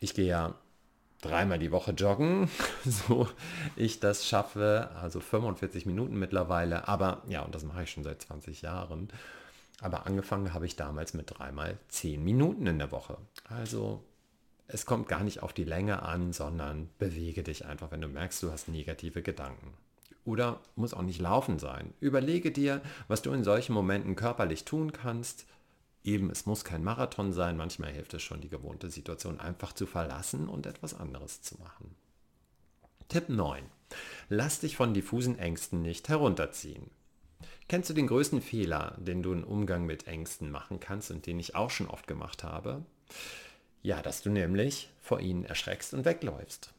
Ich 0.00 0.14
gehe 0.14 0.26
ja 0.26 0.56
dreimal 1.22 1.60
die 1.60 1.70
Woche 1.70 1.92
joggen, 1.92 2.50
so 2.84 3.28
ich 3.76 4.00
das 4.00 4.26
schaffe, 4.26 4.90
also 5.00 5.20
45 5.20 5.86
Minuten 5.86 6.18
mittlerweile, 6.18 6.88
aber 6.88 7.22
ja, 7.28 7.42
und 7.42 7.54
das 7.54 7.62
mache 7.62 7.84
ich 7.84 7.90
schon 7.92 8.02
seit 8.02 8.20
20 8.20 8.62
Jahren. 8.62 9.10
Aber 9.80 10.06
angefangen 10.06 10.54
habe 10.54 10.66
ich 10.66 10.76
damals 10.76 11.14
mit 11.14 11.38
dreimal 11.38 11.78
10 11.88 12.22
Minuten 12.22 12.66
in 12.66 12.78
der 12.78 12.92
Woche. 12.92 13.18
Also 13.44 14.02
es 14.66 14.86
kommt 14.86 15.08
gar 15.08 15.24
nicht 15.24 15.42
auf 15.42 15.52
die 15.52 15.64
Länge 15.64 16.02
an, 16.02 16.32
sondern 16.32 16.88
bewege 16.98 17.42
dich 17.42 17.66
einfach, 17.66 17.90
wenn 17.90 18.00
du 18.00 18.08
merkst, 18.08 18.42
du 18.42 18.50
hast 18.50 18.68
negative 18.68 19.22
Gedanken. 19.22 19.74
Oder 20.24 20.60
muss 20.74 20.94
auch 20.94 21.02
nicht 21.02 21.20
laufen 21.20 21.58
sein. 21.58 21.92
Überlege 22.00 22.50
dir, 22.50 22.80
was 23.08 23.20
du 23.20 23.32
in 23.32 23.44
solchen 23.44 23.74
Momenten 23.74 24.16
körperlich 24.16 24.64
tun 24.64 24.92
kannst, 24.92 25.46
Eben, 26.04 26.28
es 26.30 26.44
muss 26.44 26.64
kein 26.64 26.84
Marathon 26.84 27.32
sein, 27.32 27.56
manchmal 27.56 27.90
hilft 27.90 28.12
es 28.12 28.22
schon, 28.22 28.42
die 28.42 28.50
gewohnte 28.50 28.90
Situation 28.90 29.40
einfach 29.40 29.72
zu 29.72 29.86
verlassen 29.86 30.50
und 30.50 30.66
etwas 30.66 30.92
anderes 30.92 31.40
zu 31.40 31.56
machen. 31.56 31.96
Tipp 33.08 33.30
9. 33.30 33.64
Lass 34.28 34.60
dich 34.60 34.76
von 34.76 34.92
diffusen 34.92 35.38
Ängsten 35.38 35.80
nicht 35.80 36.10
herunterziehen. 36.10 36.90
Kennst 37.68 37.88
du 37.88 37.94
den 37.94 38.06
größten 38.06 38.42
Fehler, 38.42 38.96
den 38.98 39.22
du 39.22 39.32
im 39.32 39.44
Umgang 39.44 39.86
mit 39.86 40.06
Ängsten 40.06 40.50
machen 40.50 40.80
kannst 40.80 41.10
und 41.10 41.26
den 41.26 41.40
ich 41.40 41.54
auch 41.54 41.70
schon 41.70 41.88
oft 41.88 42.06
gemacht 42.06 42.44
habe? 42.44 42.84
Ja, 43.82 44.02
dass 44.02 44.22
du 44.22 44.30
nämlich 44.30 44.90
vor 45.00 45.20
ihnen 45.20 45.44
erschreckst 45.44 45.94
und 45.94 46.04
wegläufst. 46.04 46.72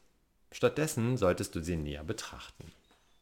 Stattdessen 0.51 1.17
solltest 1.17 1.55
du 1.55 1.61
sie 1.61 1.75
näher 1.75 2.03
betrachten. 2.03 2.71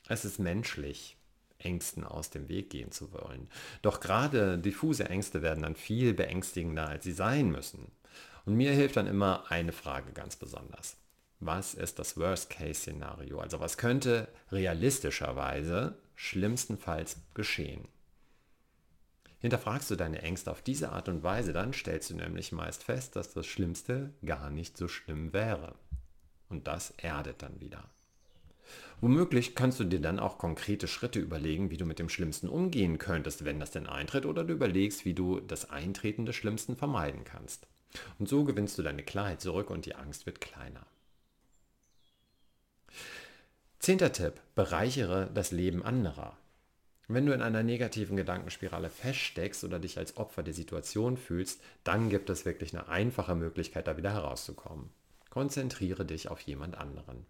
Es 0.07 0.25
ist 0.25 0.39
menschlich, 0.39 1.17
Ängsten 1.57 2.03
aus 2.03 2.29
dem 2.29 2.49
Weg 2.49 2.69
gehen 2.69 2.91
zu 2.91 3.11
wollen. 3.13 3.49
Doch 3.81 4.01
gerade 4.01 4.57
diffuse 4.57 5.09
Ängste 5.09 5.41
werden 5.41 5.63
dann 5.63 5.75
viel 5.75 6.13
beängstigender, 6.13 6.87
als 6.87 7.05
sie 7.05 7.13
sein 7.13 7.49
müssen. 7.49 7.91
Und 8.45 8.55
mir 8.55 8.73
hilft 8.73 8.97
dann 8.97 9.07
immer 9.07 9.45
eine 9.49 9.71
Frage 9.71 10.11
ganz 10.11 10.35
besonders. 10.35 10.97
Was 11.39 11.73
ist 11.73 11.99
das 11.99 12.17
Worst-Case-Szenario? 12.17 13.39
Also 13.39 13.59
was 13.59 13.77
könnte 13.77 14.27
realistischerweise 14.51 15.97
schlimmstenfalls 16.15 17.17
geschehen? 17.33 17.87
Hinterfragst 19.39 19.91
du 19.91 19.95
deine 19.95 20.21
Ängste 20.21 20.51
auf 20.51 20.61
diese 20.61 20.93
Art 20.93 21.09
und 21.09 21.21
Weise, 21.21 21.51
dann 21.51 21.73
stellst 21.73 22.09
du 22.09 22.15
nämlich 22.15 22.53
meist 22.53 22.83
fest, 22.83 23.17
dass 23.17 23.33
das 23.33 23.45
Schlimmste 23.45 24.13
gar 24.25 24.49
nicht 24.49 24.77
so 24.77 24.87
schlimm 24.87 25.33
wäre. 25.33 25.75
Und 26.47 26.67
das 26.67 26.91
erdet 26.91 27.41
dann 27.41 27.59
wieder. 27.59 27.89
Womöglich 29.01 29.53
kannst 29.53 29.81
du 29.81 29.83
dir 29.83 29.99
dann 29.99 30.19
auch 30.19 30.37
konkrete 30.37 30.87
Schritte 30.87 31.19
überlegen, 31.19 31.71
wie 31.71 31.77
du 31.77 31.85
mit 31.85 31.99
dem 31.99 32.07
Schlimmsten 32.07 32.47
umgehen 32.47 32.99
könntest, 32.99 33.43
wenn 33.43 33.59
das 33.59 33.71
denn 33.71 33.85
eintritt, 33.85 34.25
oder 34.25 34.45
du 34.45 34.53
überlegst, 34.53 35.03
wie 35.03 35.13
du 35.13 35.41
das 35.41 35.69
Eintreten 35.69 36.25
des 36.25 36.37
Schlimmsten 36.37 36.77
vermeiden 36.77 37.25
kannst. 37.25 37.67
Und 38.19 38.29
so 38.29 38.45
gewinnst 38.45 38.77
du 38.77 38.81
deine 38.81 39.03
Klarheit 39.03 39.41
zurück 39.41 39.69
und 39.69 39.85
die 39.85 39.95
Angst 39.95 40.25
wird 40.25 40.39
kleiner. 40.39 40.85
Zehnter 43.83 44.13
Tipp, 44.13 44.35
bereichere 44.55 45.29
das 45.33 45.51
Leben 45.51 45.83
anderer. 45.83 46.37
Wenn 47.09 47.25
du 47.25 47.33
in 47.33 47.41
einer 47.41 47.63
negativen 47.63 48.15
Gedankenspirale 48.15 48.89
feststeckst 48.89 49.65
oder 49.65 49.77
dich 49.77 49.97
als 49.97 50.15
Opfer 50.15 50.41
der 50.41 50.53
Situation 50.53 51.17
fühlst, 51.17 51.61
dann 51.83 52.09
gibt 52.09 52.29
es 52.29 52.45
wirklich 52.45 52.73
eine 52.73 52.87
einfache 52.87 53.35
Möglichkeit, 53.35 53.87
da 53.87 53.97
wieder 53.97 54.13
herauszukommen. 54.13 54.89
Konzentriere 55.29 56.05
dich 56.05 56.29
auf 56.29 56.39
jemand 56.39 56.77
anderen. 56.77 57.25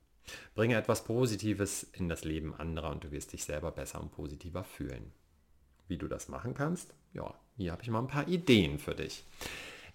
Bringe 0.54 0.78
etwas 0.78 1.06
Positives 1.06 1.88
in 1.92 2.08
das 2.08 2.24
Leben 2.24 2.54
anderer 2.54 2.92
und 2.92 3.04
du 3.04 3.10
wirst 3.10 3.34
dich 3.34 3.46
selber 3.46 3.72
besser 3.72 4.00
und 4.00 4.12
positiver 4.12 4.64
fühlen. 4.64 5.12
Wie 5.88 5.98
du 5.98 6.08
das 6.08 6.30
machen 6.30 6.54
kannst? 6.54 6.94
Ja, 7.14 7.34
hier 7.58 7.72
habe 7.72 7.82
ich 7.82 7.90
mal 7.90 7.98
ein 7.98 8.08
paar 8.08 8.28
Ideen 8.28 8.78
für 8.78 8.94
dich. 8.94 9.24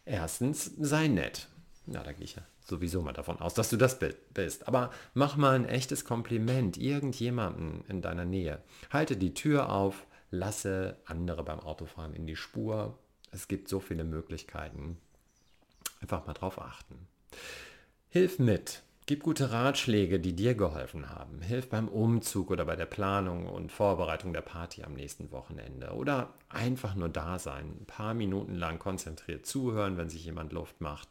Erstens, 0.05 0.73
sei 0.77 1.07
nett. 1.07 1.47
Ja, 1.87 2.03
da 2.03 2.11
gehe 2.11 2.25
ich 2.25 2.35
ja 2.35 2.43
sowieso 2.69 3.03
mal 3.03 3.13
davon 3.13 3.39
aus, 3.41 3.55
dass 3.55 3.71
du 3.71 3.77
das 3.77 3.99
bist. 3.99 4.69
Aber 4.69 4.91
mach 5.15 5.37
mal 5.37 5.55
ein 5.55 5.69
echtes 5.69 6.05
Kompliment 6.05 6.77
irgendjemanden 6.77 7.85
in 7.89 8.03
deiner 8.03 8.25
Nähe. 8.25 8.61
Halte 8.91 9.17
die 9.17 9.35
Tür 9.35 9.71
auf, 9.71 10.07
lasse 10.31 10.97
andere 11.07 11.43
beim 11.45 11.61
Autofahren 11.61 12.15
in 12.15 12.27
die 12.27 12.37
Spur. 12.37 12.99
Es 13.31 13.49
gibt 13.49 13.69
so 13.69 13.81
viele 13.81 14.05
Möglichkeiten. 14.05 14.99
Einfach 16.01 16.27
mal 16.27 16.35
drauf 16.35 16.61
achten. 16.61 17.07
Hilf 18.11 18.39
mit. 18.39 18.83
Gib 19.09 19.23
gute 19.23 19.51
Ratschläge, 19.53 20.21
die 20.21 20.37
dir 20.37 20.55
geholfen 20.55 21.09
haben. 21.09 21.41
Hilf 21.41 21.71
beim 21.71 21.89
Umzug 21.89 22.51
oder 22.51 22.67
bei 22.67 22.77
der 22.77 22.85
Planung 22.85 23.47
und 23.47 23.73
Vorbereitung 23.73 24.35
der 24.35 24.43
Party 24.43 24.83
am 24.83 24.93
nächsten 24.93 25.33
Wochenende. 25.33 25.93
Oder 25.93 26.35
einfach 26.51 26.95
nur 26.95 27.09
da 27.09 27.39
sein, 27.39 27.75
ein 27.81 27.87
paar 27.87 28.13
Minuten 28.13 28.55
lang 28.55 28.79
konzentriert 28.79 29.47
zuhören, 29.47 29.97
wenn 29.97 30.11
sich 30.11 30.27
jemand 30.27 30.53
Luft 30.53 30.83
macht. 30.83 31.09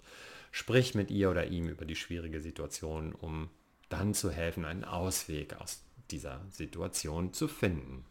Sprich 0.51 0.95
mit 0.95 1.11
ihr 1.11 1.29
oder 1.29 1.47
ihm 1.47 1.67
über 1.67 1.85
die 1.85 1.95
schwierige 1.95 2.41
Situation, 2.41 3.13
um 3.13 3.49
dann 3.89 4.13
zu 4.13 4.31
helfen, 4.31 4.65
einen 4.65 4.83
Ausweg 4.83 5.55
aus 5.59 5.83
dieser 6.11 6.41
Situation 6.49 7.33
zu 7.33 7.47
finden. 7.47 8.05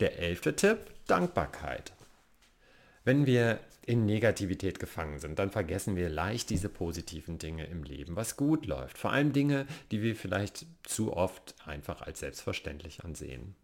Der 0.00 0.18
elfte 0.18 0.54
Tipp, 0.54 0.78
Dankbarkeit. 1.06 1.92
Wenn 3.04 3.26
wir 3.26 3.60
in 3.88 4.04
Negativität 4.04 4.78
gefangen 4.78 5.18
sind, 5.18 5.38
dann 5.38 5.50
vergessen 5.50 5.96
wir 5.96 6.10
leicht 6.10 6.50
diese 6.50 6.68
positiven 6.68 7.38
Dinge 7.38 7.64
im 7.64 7.84
Leben, 7.84 8.16
was 8.16 8.36
gut 8.36 8.66
läuft. 8.66 8.98
Vor 8.98 9.12
allem 9.12 9.32
Dinge, 9.32 9.66
die 9.90 10.02
wir 10.02 10.14
vielleicht 10.14 10.66
zu 10.82 11.16
oft 11.16 11.54
einfach 11.66 12.02
als 12.02 12.20
selbstverständlich 12.20 13.02
ansehen. 13.04 13.54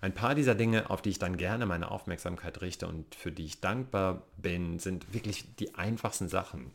Ein 0.00 0.14
paar 0.14 0.34
dieser 0.34 0.54
Dinge, 0.54 0.90
auf 0.90 1.02
die 1.02 1.10
ich 1.10 1.18
dann 1.18 1.36
gerne 1.36 1.66
meine 1.66 1.90
Aufmerksamkeit 1.90 2.60
richte 2.60 2.86
und 2.86 3.14
für 3.14 3.32
die 3.32 3.46
ich 3.46 3.60
dankbar 3.60 4.22
bin, 4.36 4.78
sind 4.78 5.12
wirklich 5.12 5.56
die 5.56 5.74
einfachsten 5.74 6.28
Sachen. 6.28 6.70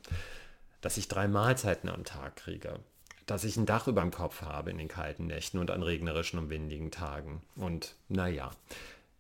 Dass 0.81 0.97
ich 0.97 1.07
drei 1.07 1.27
Mahlzeiten 1.27 1.89
am 1.89 2.03
Tag 2.03 2.35
kriege, 2.35 2.79
dass 3.25 3.43
ich 3.43 3.55
ein 3.57 3.65
Dach 3.65 3.87
über 3.87 4.01
dem 4.01 4.11
Kopf 4.11 4.41
habe 4.41 4.71
in 4.71 4.77
den 4.77 4.87
kalten 4.87 5.27
Nächten 5.27 5.57
und 5.57 5.71
an 5.71 5.83
regnerischen 5.83 6.39
und 6.39 6.49
windigen 6.49 6.91
Tagen. 6.91 7.41
Und 7.55 7.95
naja, 8.09 8.51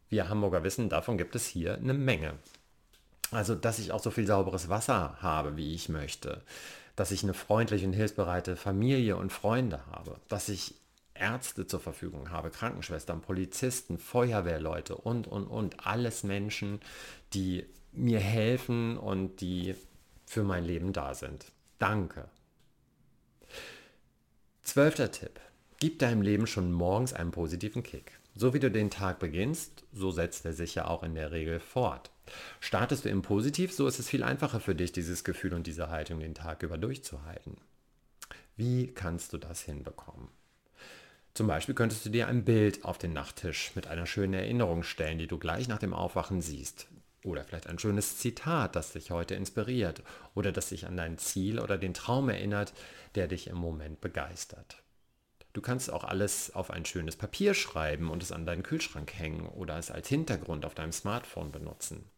wir 0.09 0.29
Hamburger 0.29 0.63
wissen, 0.63 0.89
davon 0.89 1.17
gibt 1.17 1.35
es 1.35 1.47
hier 1.47 1.75
eine 1.75 1.93
Menge. 1.93 2.33
Also, 3.31 3.55
dass 3.55 3.79
ich 3.79 3.91
auch 3.91 4.01
so 4.01 4.11
viel 4.11 4.27
sauberes 4.27 4.69
Wasser 4.69 5.17
habe, 5.21 5.57
wie 5.57 5.73
ich 5.73 5.89
möchte. 5.89 6.41
Dass 6.95 7.11
ich 7.11 7.23
eine 7.23 7.33
freundliche 7.33 7.87
und 7.87 7.93
hilfsbereite 7.93 8.55
Familie 8.55 9.17
und 9.17 9.31
Freunde 9.31 9.79
habe. 9.91 10.17
Dass 10.27 10.49
ich 10.49 10.75
Ärzte 11.15 11.67
zur 11.67 11.79
Verfügung 11.79 12.31
habe, 12.31 12.49
Krankenschwestern, 12.49 13.21
Polizisten, 13.21 13.97
Feuerwehrleute 13.97 14.95
und, 14.95 15.27
und, 15.27 15.47
und. 15.47 15.85
Alles 15.85 16.23
Menschen, 16.23 16.79
die 17.33 17.65
mir 17.91 18.19
helfen 18.19 18.97
und 18.97 19.41
die 19.41 19.75
für 20.25 20.43
mein 20.43 20.65
Leben 20.65 20.93
da 20.93 21.13
sind. 21.13 21.45
Danke. 21.77 22.29
Zwölfter 24.63 25.11
Tipp. 25.11 25.39
Gib 25.79 25.99
deinem 25.99 26.21
Leben 26.21 26.47
schon 26.47 26.71
morgens 26.71 27.13
einen 27.13 27.31
positiven 27.31 27.83
Kick. 27.83 28.19
So 28.35 28.53
wie 28.53 28.59
du 28.59 28.71
den 28.71 28.89
Tag 28.89 29.19
beginnst, 29.19 29.83
so 29.91 30.11
setzt 30.11 30.45
er 30.45 30.53
sich 30.53 30.73
ja 30.75 30.87
auch 30.87 31.03
in 31.03 31.13
der 31.13 31.31
Regel 31.31 31.59
fort. 31.59 32.09
Startest 32.59 33.05
du 33.05 33.09
im 33.09 33.21
Positiv, 33.21 33.73
so 33.73 33.85
ist 33.85 33.99
es 33.99 34.09
viel 34.09 34.23
einfacher 34.23 34.59
für 34.59 34.73
dich, 34.73 34.91
dieses 34.91 35.23
Gefühl 35.23 35.53
und 35.53 35.67
diese 35.67 35.89
Haltung 35.89 36.19
den 36.19 36.33
Tag 36.33 36.63
über 36.63 36.77
durchzuhalten. 36.77 37.57
Wie 38.55 38.87
kannst 38.87 39.33
du 39.33 39.37
das 39.37 39.61
hinbekommen? 39.61 40.29
Zum 41.33 41.47
Beispiel 41.47 41.73
könntest 41.73 42.05
du 42.05 42.09
dir 42.09 42.27
ein 42.27 42.45
Bild 42.45 42.85
auf 42.85 42.99
den 42.99 43.13
Nachttisch 43.13 43.71
mit 43.75 43.87
einer 43.87 44.05
schönen 44.05 44.35
Erinnerung 44.35 44.83
stellen, 44.83 45.17
die 45.17 45.25
du 45.25 45.39
gleich 45.39 45.67
nach 45.67 45.79
dem 45.79 45.93
Aufwachen 45.93 46.41
siehst. 46.41 46.87
Oder 47.23 47.43
vielleicht 47.43 47.67
ein 47.67 47.79
schönes 47.79 48.19
Zitat, 48.19 48.75
das 48.75 48.91
dich 48.91 49.09
heute 49.09 49.33
inspiriert 49.33 50.03
oder 50.35 50.51
das 50.51 50.69
dich 50.69 50.85
an 50.85 50.97
dein 50.97 51.17
Ziel 51.17 51.59
oder 51.59 51.77
den 51.77 51.95
Traum 51.95 52.29
erinnert, 52.29 52.73
der 53.15 53.27
dich 53.27 53.47
im 53.47 53.57
Moment 53.57 53.99
begeistert. 53.99 54.83
Du 55.53 55.61
kannst 55.61 55.91
auch 55.91 56.03
alles 56.03 56.53
auf 56.53 56.69
ein 56.69 56.85
schönes 56.85 57.15
Papier 57.15 57.53
schreiben 57.53 58.11
und 58.11 58.21
es 58.21 58.31
an 58.31 58.45
deinen 58.45 58.63
Kühlschrank 58.63 59.13
hängen 59.13 59.47
oder 59.47 59.77
es 59.77 59.89
als 59.89 60.09
Hintergrund 60.09 60.65
auf 60.65 60.75
deinem 60.75 60.91
Smartphone 60.91 61.51
benutzen. 61.51 62.09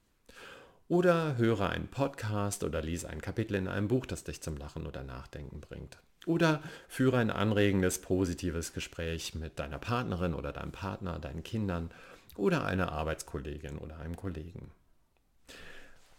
Oder 0.88 1.38
höre 1.38 1.70
einen 1.70 1.88
Podcast 1.88 2.64
oder 2.64 2.82
lies 2.82 3.06
ein 3.06 3.22
Kapitel 3.22 3.56
in 3.56 3.68
einem 3.68 3.88
Buch, 3.88 4.06
das 4.06 4.24
dich 4.24 4.42
zum 4.42 4.58
Lachen 4.58 4.88
oder 4.88 5.04
Nachdenken 5.04 5.62
bringt. 5.62 5.98
Oder 6.26 6.62
führe 6.88 7.18
ein 7.18 7.30
anregendes, 7.30 8.02
positives 8.02 8.74
Gespräch 8.74 9.36
mit 9.36 9.60
deiner 9.60 9.80
Partnerin 9.80 10.34
oder 10.34 10.52
deinem 10.52 10.72
Partner, 10.72 11.20
deinen 11.20 11.44
Kindern 11.44 11.92
oder 12.36 12.66
einer 12.66 12.92
Arbeitskollegin 12.92 13.78
oder 13.78 14.00
einem 14.00 14.16
Kollegen. 14.16 14.72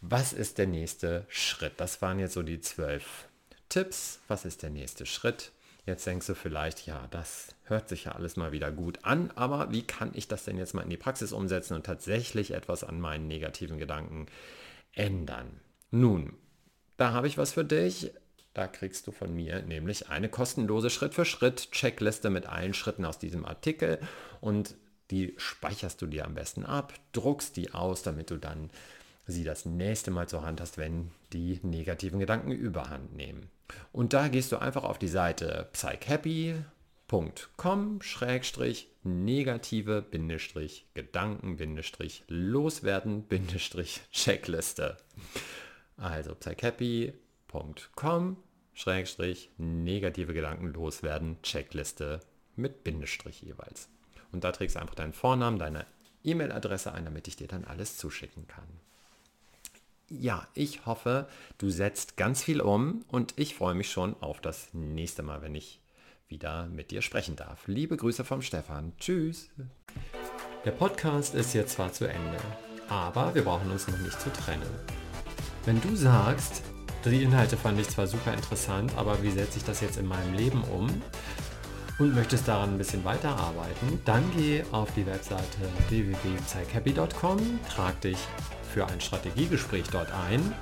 Was 0.01 0.33
ist 0.33 0.59
der 0.59 0.67
nächste 0.67 1.27
Schritt? 1.29 1.75
Das 1.79 2.01
waren 2.03 2.19
jetzt 2.19 2.35
so 2.35 2.43
die 2.43 2.61
zwölf 2.61 3.29
Tipps. 3.69 4.21
Was 4.29 4.45
ist 4.45 4.63
der 4.63 4.71
nächste 4.71 5.07
Schritt? 5.07 5.53
Jetzt 5.87 6.07
denkst 6.07 6.27
du 6.27 6.35
vielleicht, 6.35 6.87
ja, 6.87 7.07
das 7.11 7.55
hört 7.65 7.89
sich 7.89 8.05
ja 8.05 8.13
alles 8.13 8.37
mal 8.37 8.51
wieder 8.51 8.73
gut 8.73 9.05
an, 9.05 9.31
aber 9.37 9.71
wie 9.71 9.83
kann 9.83 10.11
ich 10.15 10.27
das 10.27 10.45
denn 10.45 10.59
jetzt 10.59 10.75
mal 10.75 10.83
in 10.83 10.91
die 10.91 10.97
Praxis 10.97 11.33
umsetzen 11.33 11.75
und 11.75 11.87
tatsächlich 11.87 12.51
etwas 12.53 12.83
an 12.83 13.01
meinen 13.01 13.29
negativen 13.29 13.79
Gedanken 13.79 14.27
ändern? 14.95 15.61
Nun, 15.93 16.35
da 16.97 17.13
habe 17.13 17.29
ich 17.29 17.39
was 17.39 17.53
für 17.53 17.65
dich. 17.65 18.11
Da 18.57 18.67
kriegst 18.69 19.07
du 19.07 19.13
von 19.13 19.35
mir 19.35 19.61
nämlich 19.61 20.09
eine 20.09 20.31
kostenlose 20.31 20.89
Schritt-für-Schritt-Checkliste 20.89 22.31
mit 22.31 22.47
allen 22.47 22.73
Schritten 22.73 23.05
aus 23.05 23.19
diesem 23.19 23.45
Artikel 23.45 23.99
und 24.41 24.77
die 25.11 25.35
speicherst 25.37 26.01
du 26.01 26.07
dir 26.07 26.25
am 26.25 26.33
besten 26.33 26.65
ab, 26.65 26.95
druckst 27.13 27.59
die 27.59 27.75
aus, 27.75 28.03
damit 28.03 28.31
du 28.31 28.39
dann 28.39 28.71
sie 29.27 29.45
das 29.45 29.67
nächste 29.67 30.11
Mal 30.11 30.27
zur 30.27 30.43
Hand 30.43 30.63
hast, 30.63 30.79
wenn 30.79 31.11
die 31.35 31.61
negativen 31.65 32.19
Gedanken 32.19 32.51
überhand 32.51 33.15
nehmen. 33.15 33.51
Und 33.93 34.15
da 34.15 34.29
gehst 34.29 34.53
du 34.53 34.57
einfach 34.57 34.85
auf 34.85 34.99
die 34.99 35.07
Seite 35.07 35.69
schrägstrich 38.01 38.89
negative 39.03 40.01
Gedanken 40.95 41.59
loswerden 42.27 43.25
Checkliste. 44.13 44.97
Also 45.99 46.35
psychappy.com 46.35 48.39
schrägstrich 48.77 49.51
negative 49.57 50.35
Gedanken 50.35 50.69
loswerden 50.69 51.43
Checkliste 51.43 52.21
mit 52.55 52.85
Bindestrich 52.85 53.43
jeweils. 53.43 53.89
Und 54.33 54.45
da 54.45 54.53
trägst 54.53 54.77
du 54.77 54.81
einfach 54.81 54.95
deinen 54.95 55.15
Vornamen, 55.15 55.59
deine 55.59 55.87
E-Mail-Adresse 56.23 56.93
ein, 56.93 57.07
damit 57.07 57.27
ich 57.27 57.37
dir 57.37 57.49
dann 57.49 57.65
alles 57.65 57.97
zuschicken 57.97 58.47
kann. 58.47 58.69
Ja, 60.09 60.47
ich 60.55 60.87
hoffe, 60.87 61.27
du 61.59 61.71
setzt 61.71 62.17
ganz 62.17 62.43
viel 62.43 62.61
um 62.61 63.05
und 63.09 63.35
ich 63.37 63.57
freue 63.57 63.75
mich 63.75 63.91
schon 63.91 64.15
auf 64.21 64.41
das 64.41 64.69
nächste 64.73 65.23
Mal, 65.23 65.43
wenn 65.43 65.55
ich 65.55 65.81
wieder 66.29 66.67
mit 66.67 66.91
dir 66.91 67.03
sprechen 67.03 67.35
darf. 67.35 67.67
Liebe 67.67 67.97
Grüße 67.97 68.25
vom 68.25 68.43
Stefan. 68.43 68.93
Tschüss. 68.99 69.49
Der 70.65 70.73
Podcast 70.73 71.35
ist 71.35 71.55
jetzt 71.55 71.75
zwar 71.75 71.93
zu 71.93 72.09
Ende, 72.09 72.39
aber 72.89 73.35
wir 73.35 73.43
brauchen 73.43 73.71
uns 73.71 73.89
noch 73.89 73.99
nicht 73.99 74.21
zu 74.21 74.31
trennen. 74.33 74.69
Wenn 75.65 75.81
du 75.81 75.97
sagst, 75.97 76.63
die 77.11 77.23
Inhalte 77.23 77.57
fand 77.57 77.81
ich 77.81 77.89
zwar 77.89 78.07
super 78.07 78.33
interessant, 78.33 78.93
aber 78.97 79.23
wie 79.23 79.31
setze 79.31 79.59
ich 79.59 79.65
das 79.65 79.81
jetzt 79.81 79.97
in 79.97 80.07
meinem 80.07 80.35
Leben 80.35 80.63
um? 80.65 80.89
und 81.99 82.15
möchtest 82.15 82.47
daran 82.47 82.75
ein 82.75 82.79
bisschen 82.79 83.05
weiterarbeiten, 83.05 84.01
dann 84.05 84.23
geh 84.37 84.63
auf 84.73 84.93
die 84.95 85.07
Webseite 85.07 85.45
www.psychappy.com, 85.89 87.61
trag 87.75 88.01
dich 88.03 88.19
für 88.73 88.87
ein 88.87 89.01
Strategiegespräch 89.01 89.85
dort 89.91 90.09
ein 90.29 90.55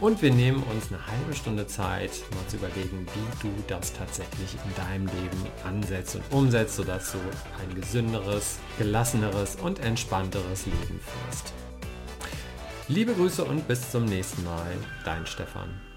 und 0.00 0.22
wir 0.22 0.32
nehmen 0.32 0.62
uns 0.64 0.88
eine 0.88 1.06
halbe 1.06 1.34
Stunde 1.34 1.66
Zeit, 1.66 2.10
mal 2.34 2.46
zu 2.48 2.56
überlegen, 2.56 3.06
wie 3.14 3.48
du 3.48 3.54
das 3.68 3.92
tatsächlich 3.92 4.56
in 4.64 4.74
deinem 4.74 5.06
Leben 5.06 5.46
ansetzt 5.64 6.16
und 6.16 6.24
umsetzt, 6.32 6.76
sodass 6.76 7.12
du 7.12 7.18
ein 7.62 7.74
gesünderes, 7.80 8.58
gelasseneres 8.78 9.56
und 9.56 9.78
entspannteres 9.80 10.66
Leben 10.66 11.00
führst. 11.00 11.52
Liebe 12.88 13.12
Grüße 13.12 13.44
und 13.44 13.68
bis 13.68 13.90
zum 13.92 14.06
nächsten 14.06 14.42
Mal, 14.42 14.72
dein 15.04 15.24
Stefan. 15.26 15.89